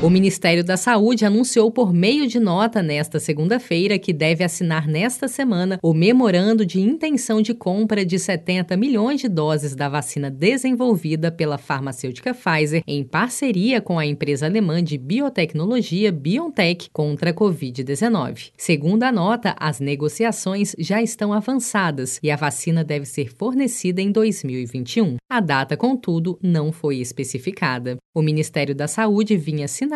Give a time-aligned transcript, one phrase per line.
[0.00, 5.26] O Ministério da Saúde anunciou por meio de nota nesta segunda-feira que deve assinar nesta
[5.26, 11.32] semana o memorando de intenção de compra de 70 milhões de doses da vacina desenvolvida
[11.32, 18.52] pela farmacêutica Pfizer em parceria com a empresa alemã de biotecnologia BioNTech contra a Covid-19.
[18.56, 24.12] Segundo a nota, as negociações já estão avançadas e a vacina deve ser fornecida em
[24.12, 25.16] 2021.
[25.28, 27.96] A data, contudo, não foi especificada.
[28.14, 29.87] O Ministério da Saúde vinha sinalizando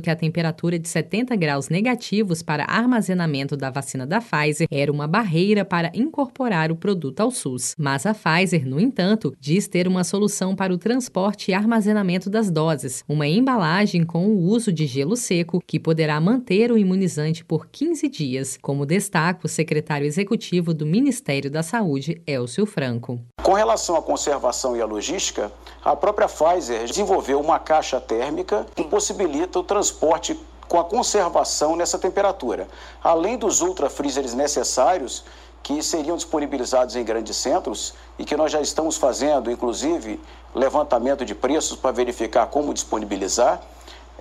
[0.00, 5.06] que a temperatura de 70 graus negativos para armazenamento da vacina da Pfizer era uma
[5.06, 7.74] barreira para incorporar o produto ao SUS.
[7.78, 12.50] Mas a Pfizer, no entanto, diz ter uma solução para o transporte e armazenamento das
[12.50, 17.66] doses, uma embalagem com o uso de gelo seco que poderá manter o imunizante por
[17.66, 23.20] 15 dias, como destaca o secretário executivo do Ministério da Saúde, Elcio Franco.
[23.46, 25.52] Com relação à conservação e à logística,
[25.84, 31.96] a própria Pfizer desenvolveu uma caixa térmica que possibilita o transporte com a conservação nessa
[31.96, 32.66] temperatura.
[33.04, 35.22] Além dos ultra freezers necessários,
[35.62, 40.20] que seriam disponibilizados em grandes centros e que nós já estamos fazendo, inclusive,
[40.52, 43.62] levantamento de preços para verificar como disponibilizar,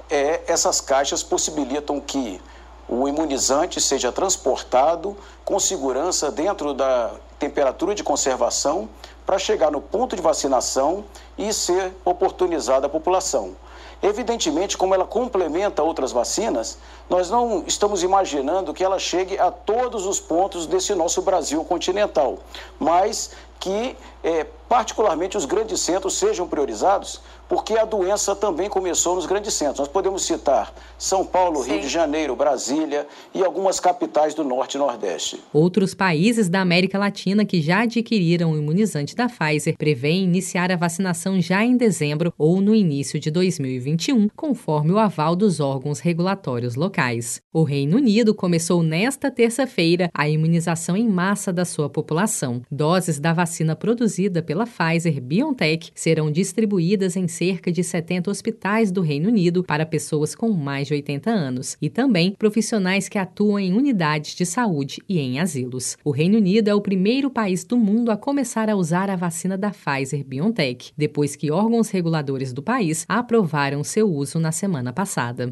[0.07, 2.39] é, essas caixas possibilitam que
[2.87, 8.89] o imunizante seja transportado com segurança dentro da temperatura de conservação
[9.25, 11.05] para chegar no ponto de vacinação
[11.37, 13.55] e ser oportunizada à população.
[14.01, 16.77] Evidentemente, como ela complementa outras vacinas,
[17.09, 22.37] nós não estamos imaginando que ela chegue a todos os pontos desse nosso Brasil continental,
[22.79, 29.25] mas que, é, particularmente, os grandes centros sejam priorizados, porque a doença também começou nos
[29.25, 29.79] grandes centros.
[29.79, 31.71] Nós podemos citar São Paulo, Sim.
[31.71, 35.39] Rio de Janeiro, Brasília e algumas capitais do Norte e Nordeste.
[35.53, 40.75] Outros países da América Latina que já adquiriram o imunizante da Pfizer prevêem iniciar a
[40.75, 46.75] vacinação já em dezembro ou no início de 2021, conforme o aval dos órgãos regulatórios
[46.75, 47.41] locais.
[47.53, 52.61] O Reino Unido começou nesta terça-feira a imunização em massa da sua população.
[52.71, 59.01] Doses da vacina produzida pela Pfizer BioNTech serão distribuídas em cerca de 70 hospitais do
[59.01, 63.71] Reino Unido para pessoas com mais de 80 anos e também profissionais que atuam em
[63.71, 65.95] unidades de saúde e em asilos.
[66.03, 69.55] O Reino Unido é o primeiro país do mundo a começar a usar a vacina
[69.55, 75.51] da Pfizer BioNTech, depois que órgãos reguladores do país aprovaram seu uso na semana passada.